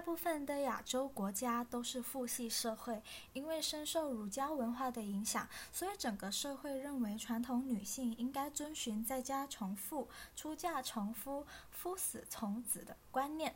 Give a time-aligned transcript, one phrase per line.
[0.00, 3.02] 大部分的亚洲国家都是父系社会，
[3.34, 13.54] 因为深受儒家文化的影响，所以整个社会认为传统女性应该遵循在家从父、出嫁从夫、夫死从子的观念。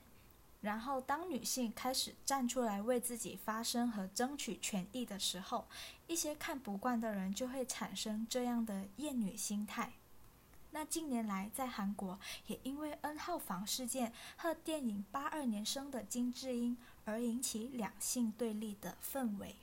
[0.61, 5.67] 然后，当女性开始站出来为自己发声和争取权益的时候，
[6.07, 9.95] 一些看不惯的人就会产生这样的厌女心态。
[10.75, 12.19] 那近年来，在韩国
[12.49, 19.55] 也因为 N 号房事件和电影八二年生的金智英而引起两性对立的氛围。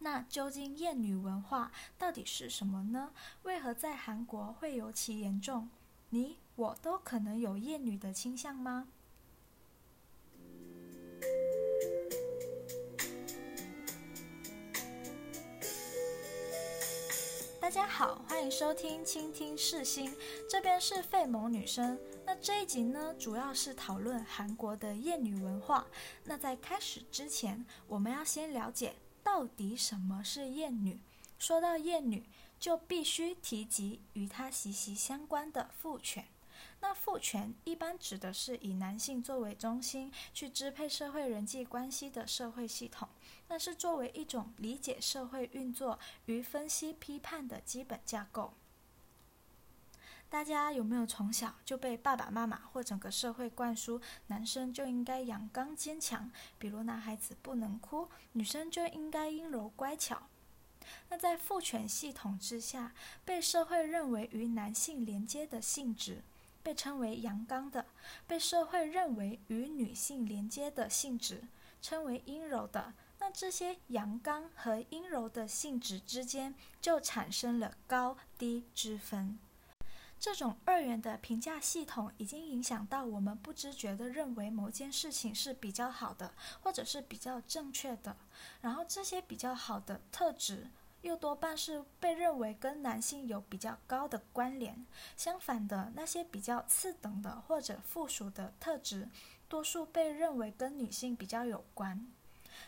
[0.00, 3.12] 那究竟厌女文化到底是什么呢？
[3.44, 5.68] 为何在韩国会尤其严重？
[6.10, 8.88] 你我都可能有厌女的倾向吗？
[17.66, 20.14] 大家好，欢迎收听倾听世心，
[20.48, 21.98] 这边是费蒙女生。
[22.24, 25.84] 那这一集呢，主要是讨论韩国的厌女文化。
[26.22, 31.00] 那在开始之前，我们要先了解到底什么是厌女。
[31.40, 32.28] 说到厌女，
[32.60, 36.24] 就必须提及与她息息相关的父权。
[36.80, 43.08] 那父权一般指的是以男性作为中心去支配社会人际关系的社会系统，
[43.48, 48.54] 那是作为一种理解社会运作与分析批判的基本架构。
[50.28, 60.26] 大家有没有从小就被爸爸妈妈或整个社会灌输，男生就应该阳刚坚强，比如男孩子不能哭，女生就应该阴柔乖巧？
[61.08, 62.92] 那在父权系统之下，
[63.24, 66.22] 被社会认为与男性连接的性质。
[66.66, 67.86] 被称为阳刚的，
[68.26, 71.44] 被社会认为与女性连接的性质
[71.80, 72.92] 称为阴柔的。
[73.20, 79.38] 那这些阳刚和阴柔的性质之间就产生了高低之分。
[80.18, 88.16] 这种二元的评价系统已经影响到我们不知觉地认为某件事情是比较好的，或者是比较正确的。
[88.60, 90.66] 然后这些比较好的特质。
[91.02, 94.84] 又多半是被认为跟男性有比较高的关联，
[95.16, 99.08] 相反的那些比较次等的或者附属的特质，
[99.48, 102.10] 多数被认为跟女性比较有关。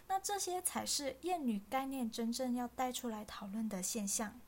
[0.07, 4.39] 那这些才是厌女概念真正要带出来讨论的现象。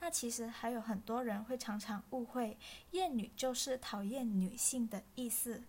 [0.00, 2.58] 那其实还有很多人会常常误会
[2.90, 5.62] 厌女就是讨厌女性的意思，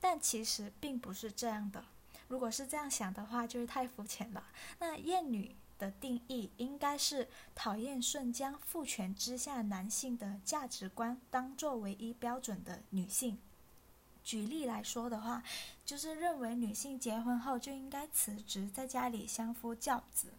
[0.00, 1.84] 但其实并不是这样的。
[2.28, 4.44] 如果是这样想的话，就是太肤浅了。
[4.78, 5.54] 那厌女。
[5.78, 13.38] 的定义应该是讨厌顺将父权之下男性的价值观当作唯一标准的女性。
[14.24, 15.42] 举例来说的话，
[15.84, 20.34] 就是认为女性结婚后就应该辞职，在家里相夫教子。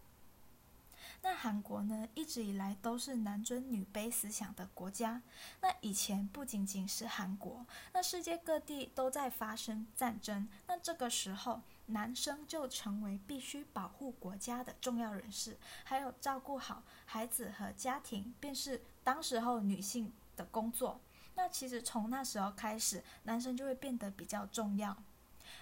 [1.22, 5.22] 那韩国呢，一直以来都是男尊女卑思想的国家。
[5.62, 10.48] 那以前不仅仅是韩国，那世界各地都在发生战争。
[10.68, 21.00] 那这个时候，男生就成为必须保护国家的重要人士，还有照顾好孩子和家庭，便是当时候女性的工作。
[21.36, 24.98] 那其实从那时候开始，男生就会变得比较重要。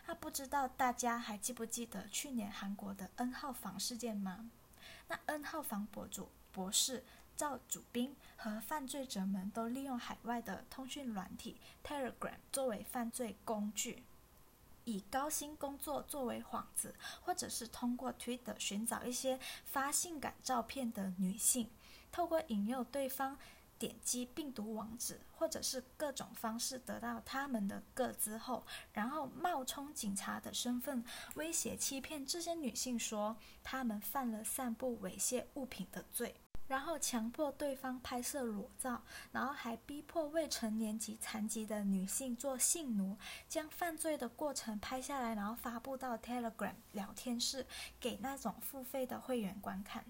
[0.08, 4.50] 那不知道大家还记不记得去年韩国的 N 号房事件吗？
[5.08, 7.04] 那 N 号房博主博士
[7.36, 14.04] 赵主斌和犯罪者们都利用海外的通讯软体 Telegram 作为犯罪工具。
[14.86, 21.70] 以高薪工作作为幌子，或者是通过 Twitter 寻找一些发性感照片的女性，
[22.12, 23.38] 透过引诱对方
[23.78, 31.04] 点击病毒网址，或者是各种方式得到他们的个资后，然后冒充警察的身份，
[31.36, 36.36] 威胁欺骗这些女性说他们犯了散布猥亵物品的罪。
[36.68, 43.16] 然后强迫对方拍摄裸照，然后还逼迫未成年及残疾的女性做性奴，
[43.48, 47.68] 将犯罪的过程拍下来，然后发布到 Telegram 聊天室
[48.00, 50.04] 给那种付费的会员观看。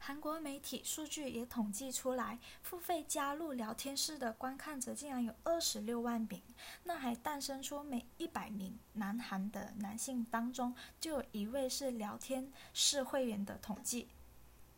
[0.00, 6.40] 韩国媒体数据也统计出来，付费加入聊天室的观看者竟然有二十六万名，
[6.84, 14.08] 那还诞生出每一百名南韩的男性当中就有一位是聊天室会员的统计。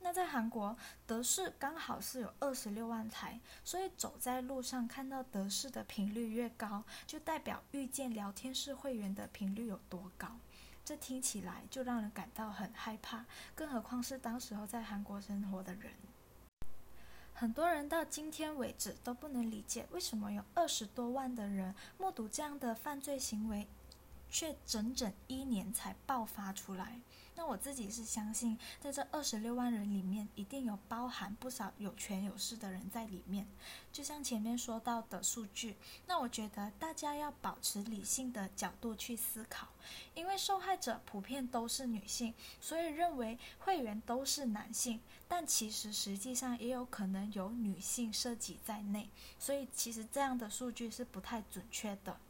[0.02, 0.76] 那在韩国，
[1.06, 10.28] 德式刚好是有二十六万台，所以走在路上看到德式的频率越高，就代表遇见聊天室会员的频率有多高。
[10.82, 13.24] 这听起来就让人感到很害怕，
[13.54, 15.92] 更何况是当时候在韩国生活的人。
[17.34, 23.66] 很多人到今天为止都不能理解，为什么有二十多万的人目睹这样的犯罪行为。
[24.30, 27.00] 却整整一年才爆发出来。
[27.36, 33.46] 那我自己是相信，在这二十六万人里面，一定有包含不少有权有势的人在里面。
[33.90, 39.68] 就像前面说到的数据，那我觉得大家要保持理性的角度去思考，
[40.14, 52.20] 因为受害者普遍都是女性，所以认为会员都是男性，但其实实际上也有可能有女性涉及在内，所以其实这样的数据是不太准确的。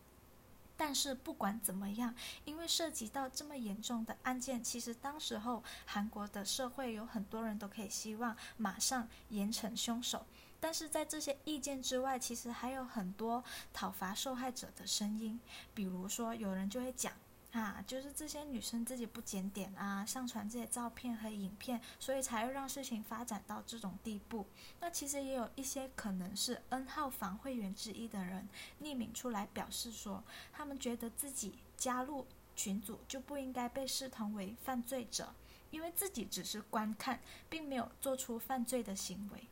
[0.82, 2.14] 但是不管怎么样，
[2.46, 10.24] 因为涉及到这么严重的案件，其实当时候韩国的社会有很多人都可以希望马上严惩凶手。
[10.58, 13.44] 但是在这些意见之外，其实还有很多
[13.74, 15.38] 讨伐受害者的声音，
[15.74, 17.12] 比如说有人就会讲。
[17.52, 24.47] 啊，就是这些女生自己不检点啊，上传这些照片和影片，所以才会让事情发展到这种地步。
[24.79, 28.49] 那其实也有一些可能是 N 号房会员之一的人
[28.81, 35.35] 匿名出来表示说，他们觉得自己加入群组就不应该被视同为犯罪者，
[35.70, 39.49] 因为自己只是观看，并没有做出犯罪的行为。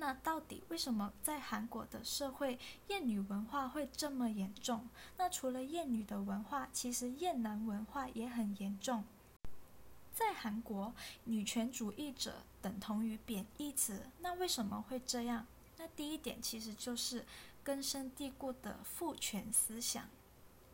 [0.00, 2.58] 那到底为什么在韩国的社会
[2.88, 4.88] 厌女文化会这么严重？
[5.18, 9.04] 那除了厌女的文化，其实厌男文化也很严重。
[10.10, 10.94] 在韩国，
[11.24, 14.06] 女权主义者等同于贬义词。
[14.20, 15.46] 那为什么会这样？
[15.76, 17.26] 那第一点其实就是
[17.62, 20.08] 根深蒂固的父权思想。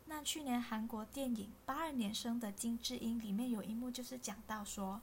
[0.05, 5.01] 那去年韩国电影《八二年生的金智英》里面有一幕就是讲到说。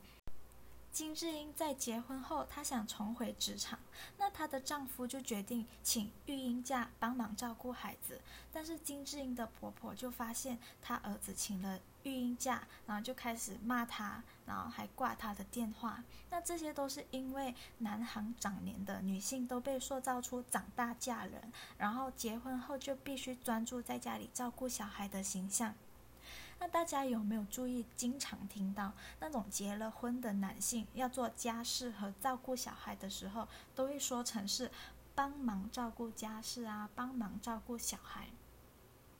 [0.94, 3.80] 金智英在结婚后，她想重回职场，
[4.16, 8.20] 那她的丈夫就决定请育婴假帮忙照顾孩子。
[8.52, 16.04] 但是金智英的婆婆就发现她儿子请了育婴假，然后就开始骂她，然后还挂她的电话。
[16.30, 25.74] 那这些都是因为南韩长年的女性都被塑造出长大嫁人，然后结婚后就必须专注在家里照顾小孩的形象。
[26.58, 34.70] 那大家有没有注意，经常听到那种结了婚的男性要做家事和照顾小孩的时候，都会说成是
[35.14, 38.28] 帮忙照顾家事啊，帮忙照顾小孩。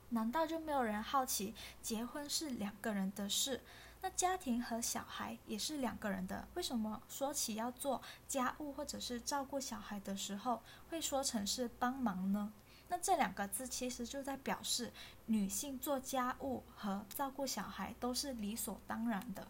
[0.09, 3.61] 难道就没有人好奇，结婚是两个人的事，
[4.01, 12.53] 那家庭和小孩也是两个人的，为什么说起要做家务或者是照顾小孩的时候，会说成是帮忙呢？
[12.87, 14.91] 那这两个字其实就在表示，
[15.25, 19.47] 女性做家务和照顾小孩都是理所当然的。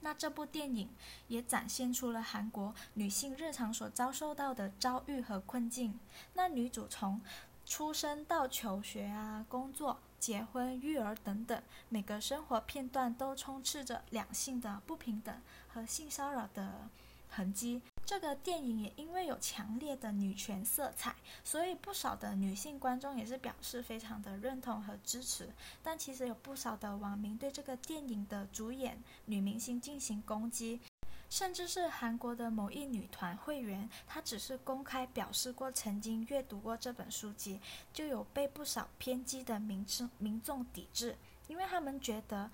[0.00, 0.88] 那这部电影
[1.26, 5.98] 也展现出了韩国女性日常所遭受到的遭遇和困境。
[6.34, 7.20] 那女主从
[7.66, 15.34] 出生到求学啊、工作、结婚、育儿等等，每个生活片段都充斥着两性的不平等
[15.66, 16.88] 和性骚扰的
[17.28, 17.80] 痕迹。
[18.04, 21.14] 这个电影也因为有强烈的女权色彩，
[21.44, 25.50] 所以不少的女性观众也是表示非常的认同和支持。
[25.82, 30.80] 但其实有不少的网民对这个电影的主演女明星进行攻击，
[31.28, 37.60] 甚至是韩国的某一女团会员，她只是公开表示过曾经阅读过这本书籍，
[37.92, 41.14] 就有被不少偏激的民众民众抵制，
[41.46, 42.50] 因为他们觉得。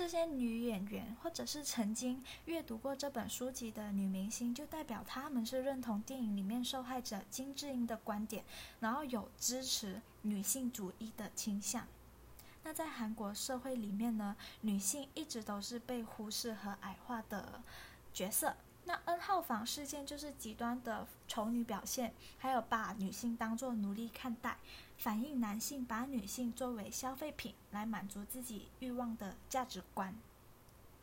[0.00, 8.42] 这些女演员，或者是曾经阅读过这本书籍的女明星，就代表她们是认同电影里面受害者金智英的观点，
[8.80, 11.86] 然后有支持女性主义的倾向。
[12.64, 17.60] 那在韩国社会里面呢，女性一直都是被忽视和矮化的
[18.14, 18.56] 角色。
[18.84, 24.56] 那 N 号房事件就是极端的丑女表现，还有把女性当作奴隶看待。
[24.96, 30.14] 反映男性把女性作为消费品来满足自己欲望的价值观。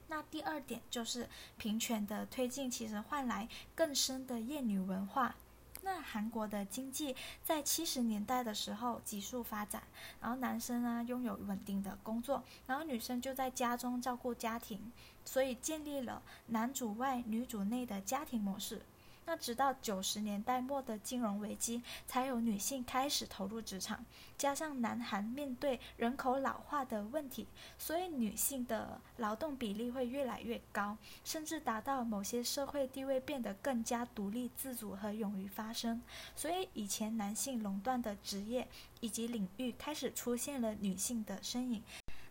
[0.07, 5.35] 那第二点就是平权的推进，其实换来更深的厌女文化。
[5.83, 9.83] 那韩国的经济在七十年代的时候急速发展，
[10.19, 14.91] 然后男生呢拥有稳定的工作，然后女生就在家中照顾家庭，
[15.27, 18.81] 所以建立了男主外女主内的家庭模式。
[19.29, 24.05] 那直到九十年代末的金融危机，才有女性开始投入职场。
[24.37, 27.45] 加上南韩面对人口老化的问题，
[27.77, 36.01] 所以女性的劳动比例会越来越高，甚至达到某些社会地位变得更加独立自主和勇于发声。
[36.33, 38.65] 所以以前男性垄断的职业
[39.01, 41.83] 以及领域开始出现了女性的身影，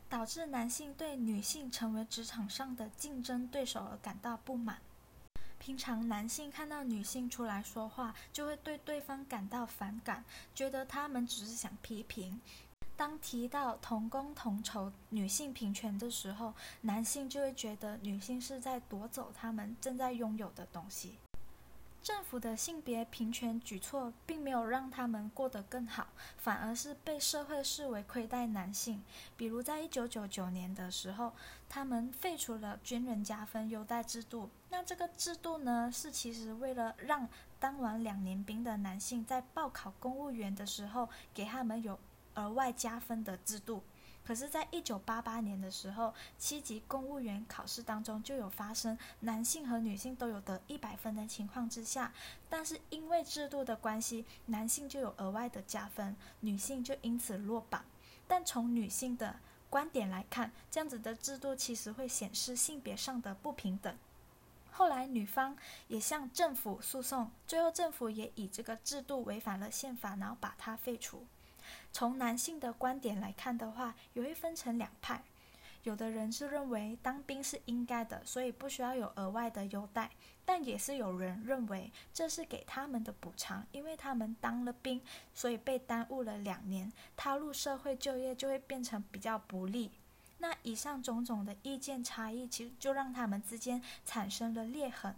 [0.08, 4.78] 导致男性对女性成为职场上的竞争对手而感到不满。
[5.58, 12.40] 平常男性看到女性出来说话，就会对对方感到反感，觉得他们只是想批评。
[12.94, 21.18] 当提到同工同酬、女性平权的时候，男性就会觉得女性是在夺走他们正在拥有的东西。
[22.06, 29.02] 政府的性别平权举措并没有让他们过得更好，反而是被社会视为亏待男性。
[29.36, 31.32] 比如在一九九九年的时候，
[31.68, 34.48] 他们废除了军人加分优待制度。
[34.70, 41.98] 那这个制度呢，是其实为了让当完两年兵的男性在报考公务员的时候，给他们有
[42.34, 43.82] 额外加分的制度。
[44.26, 52.12] 可是，在一九八八年的时候，七级公务员考试当中就有发生男性和女性都有得一百分的情况之下，
[52.50, 57.84] 但是因为制度的关系，男性就有额外的加分，女性就因此落榜。
[58.26, 59.36] 但从女性的
[59.70, 63.96] 观点来看，这样子的制度其实会显示性别上的不平等。
[64.72, 65.56] 后来女方
[65.86, 71.24] 也向政府诉讼，最后政府也以这个制度违反了宪法，然后把它废除。
[71.92, 75.22] 从男性的观点来看的话，也会分成两派。
[75.82, 80.08] 有的人是认为当兵是应该的，所以不需要有额外的优待；
[80.44, 85.00] 但也是有人认为这是给他们的补偿，因为他们当了兵，
[85.32, 89.92] 所以被耽误了两年，踏入社会就业就会变成比较不利。
[90.38, 95.14] 那以上种种的意见差异，其实就让他们之间产生了裂痕。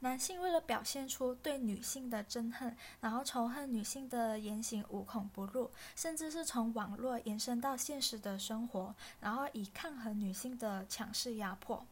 [0.00, 11.86] 男性为了表现出对女性的憎恨，然后仇恨女性的言行无孔不入，甚至是从网络延伸到现实的生活，然后以抗衡女性的强势压迫。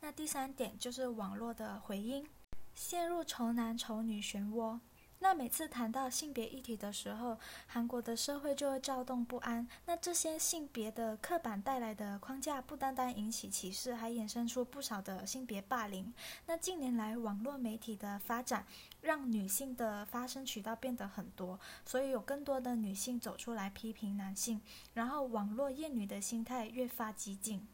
[0.00, 2.28] 那第三点就是网络的回音，
[2.74, 4.78] 陷入仇男仇女漩涡。
[5.22, 9.68] 那每次谈到性别议题的时候，韩国的社会就会躁动不安。
[9.84, 16.12] 那这些性别的刻板带来的框架，不单单引起歧视，还衍生出不少的性别霸凌。
[16.46, 18.66] 那近年来网络媒体的发展，
[19.02, 24.60] 让女性的发声渠道变得很多，所以有更多的女性走出来批评男性，
[24.94, 27.68] 然后网络厌女的心态越发激进。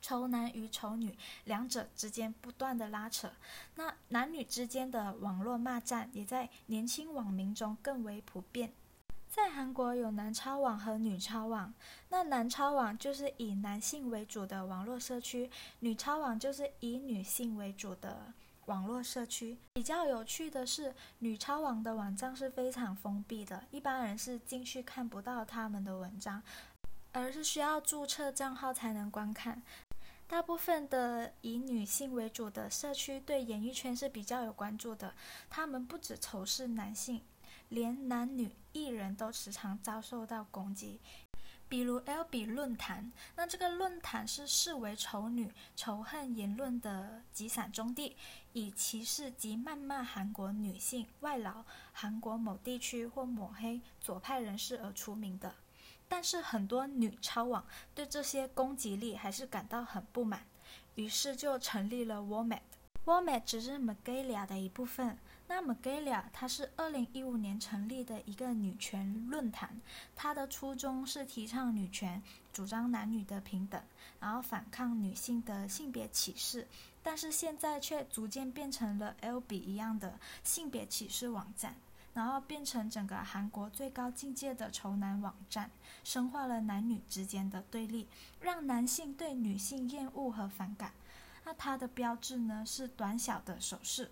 [0.00, 3.30] 丑男与丑女两者之间不断的拉扯，
[3.76, 8.72] 那男女之间的网络骂战也在年轻网民中更为普遍。
[9.28, 11.72] 在韩国有男超网和女超网，
[12.08, 18.32] 那男超网就是以男性为主的网络社区，女超网就是以女性为主的
[18.64, 19.56] 网络社区。
[19.74, 26.42] 比较有趣的是，女超网的网站是非常封闭的，一般人是进去看不到他们的文章，
[27.12, 29.62] 而是需要注册账号才能观看。
[30.30, 35.12] 大部分的以女性为主的社区对演艺圈是比较有关注的，
[35.50, 37.20] 他们不止仇视男性，
[37.68, 41.00] 连男女艺人都时常遭受到攻击。
[41.68, 48.16] 比如 L B 论坛，那这个论坛是视为丑女仇恨言论的集散中地，
[48.52, 55.52] 以歧视及谩骂韩国女性、外劳、韩国某地区或抹黑左派人士而出名的。
[56.10, 57.64] 但是很多女超网
[57.94, 60.42] 对这些攻击力还是感到很不满，
[60.96, 62.58] 于是就成立了 Womet。
[63.04, 65.16] Womet 只是 Magalia 的一部分。
[65.46, 69.80] 那 Magalia 它是二零一五年成立的一个女权论坛，
[70.14, 73.80] 它的初衷是提倡女权，主张男女的平等，
[74.18, 76.66] 然后反抗女性的性别歧视。
[77.02, 81.74] 但是现在却逐渐变成了 L B 一样的性别歧视网站。
[82.14, 85.70] 然后变成整个韩国最高境界的仇男网站，
[86.02, 88.08] 深化了男女之间的对立，
[88.40, 90.92] 让男性对女性厌恶和反感。
[91.44, 94.10] 那它的标志呢是短小的手势，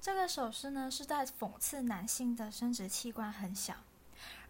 [0.00, 3.74] 这个手势呢是在讽刺男性的生殖器官很小，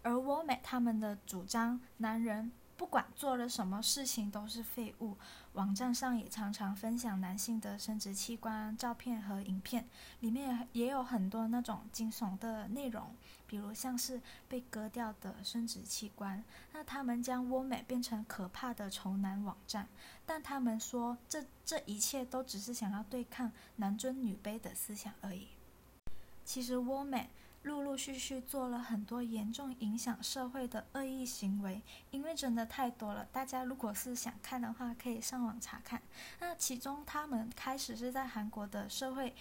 [0.01, 2.51] 而我美他们的主张，男人。
[2.77, 5.15] 不管做了什么事情都是废物。
[5.53, 9.85] 网站上也常常分享男性的生殖器官照片和影片，
[10.21, 13.13] 里面也有很多那种惊悚的内容，
[13.47, 16.41] 比如像是被割掉的生殖器官。
[16.71, 19.87] 那他们将窝美变成可怕的仇男网站，
[20.25, 25.47] 但他们说这这一切都只是想要对抗男尊女卑的思想而已。
[26.45, 27.29] 其实窝美。
[27.63, 33.27] 陆陆续续做了很多严重影响社会的恶意行为，因为真的太多了。
[33.31, 36.01] 大家如果是想看的话，可以上网查看。
[36.39, 39.35] 那其中，他们开始是在韩国的社会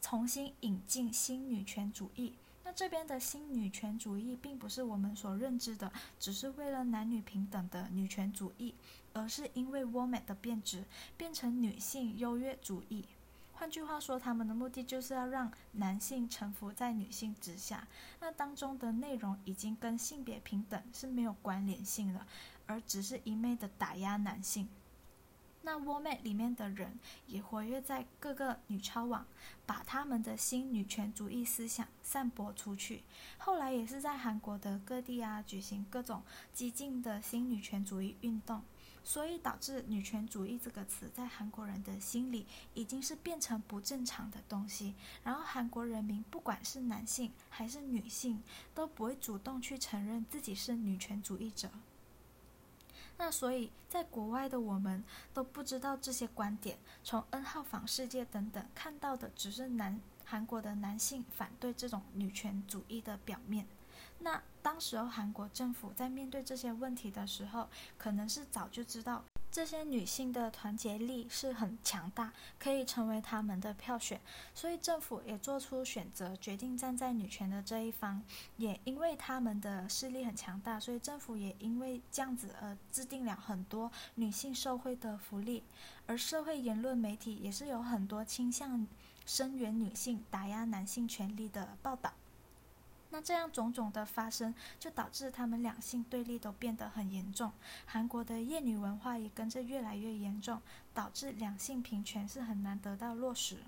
[0.00, 2.34] 重新引进新女权主义。
[2.64, 8.74] 那这边的新女权主义，并不是我们所认知的，只是为了男女平等的女权主义，
[9.12, 10.84] 而是因为 woman 的变质，
[11.16, 13.04] 变成女性优越主义。
[13.58, 17.88] 换句话说，他们的目的就是要让男性臣服在女性之下。
[18.20, 22.24] 那当中的内容已经跟性别平等是没有关联性了，
[22.66, 24.68] 而只是一昧的打压男性。
[25.62, 29.26] 那 Woman 里面的人也活跃在各个女超网，
[29.66, 33.02] 把他们的新女权主义思想散播出去。
[33.38, 36.22] 后来也是在韩国的各地啊举行各种
[36.54, 38.62] 激进的新女权主义运动。
[39.08, 44.94] 所以导致女权主义这个词在韩国人的心里已经是变成不正常的东西。
[45.24, 48.42] 然后韩国人民不管是男性还是女性，
[48.74, 51.70] 都不会主动去承认自己是女权主义者。
[53.16, 63.66] 那所以，在国外的我们都不知道这些观点，从 N 号房世界等等看到的只是男韩国的男性反对这种女权主义的表面。
[64.20, 69.24] 那当时候韩国政府在面对这些问题的时候，可能是早就知道。
[69.50, 74.20] 这些女性的团结力是很强大，可以成为他们的票选，
[74.54, 78.22] 所以政府也做出选择，决定站在女权的这一方。
[78.58, 85.62] 也因为他们的势力很强大，所以政府也因为这样子而制定了很多女性社会的福利。
[86.06, 88.86] 而社会言论媒体也是有很多倾向
[89.24, 92.12] 声援女性、打压男性权利的报道。
[93.10, 97.52] 那这样种种的发生，就导致他们两性对立都变得很严重，
[97.86, 100.60] 韩国的厌女文化也跟着越来越严重，
[100.92, 103.58] 导致两性平权是很难得到落实。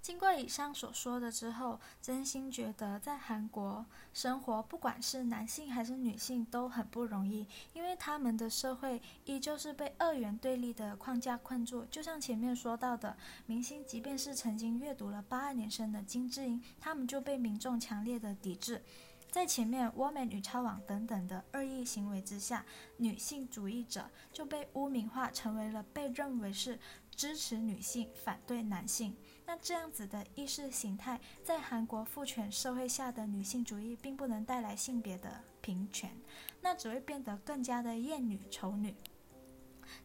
[0.00, 11.84] 经过以上所说的之后，真心觉得在韩国生活，不管是男性还是女性都很不容易，因为他们的社会依旧是被二元对立的框架困住。
[11.86, 18.82] 就像前面说到的，明星即便是曾经阅读了八二年生的金智英，他们就被民众强烈的抵制。
[19.30, 22.64] 在前面 Woman 女超网等等的恶意行为之下，
[22.96, 26.78] 女性主义者就被污名化，成为了被认为是
[27.14, 29.14] 支持女性、反对男性。
[29.48, 36.14] 那这样子的意识形态，在韩国父权社会下的女性主义，并不能带来性别的平权，
[36.60, 38.94] 那只会变得更加的厌女丑女。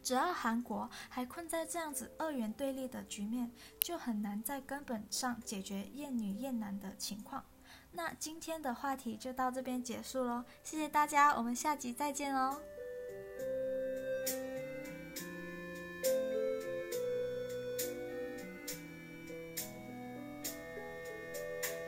[0.02, 7.44] 只要韩国还困在这样子二元对立的局面，就很难在根本上解决厌女厌男的情况。
[7.92, 12.58] 那今天的话题就到这边结束喽，谢谢大家，我们下集再见哦。